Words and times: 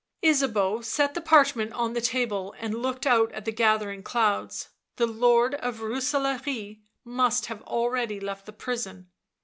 Ysabeau 0.23 0.81
set 0.81 1.13
the 1.13 1.21
parchment 1.21 1.73
on 1.73 1.93
the 1.93 2.01
table 2.01 2.55
and 2.57 2.73
looked 2.81 3.05
out 3.05 3.31
at 3.33 3.45
the 3.45 3.51
gathering 3.51 4.01
clouds; 4.01 4.69
the 4.95 5.05
Lord 5.05 5.53
of 5.53 5.77
Rooselaare 5.81 6.79
must 7.03 7.45
have 7.45 7.61
already 7.61 8.19
left 8.19 8.47
the 8.47 8.51
prison. 8.53 9.11